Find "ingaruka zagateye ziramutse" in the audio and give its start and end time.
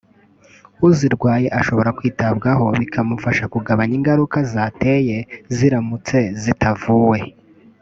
3.99-6.17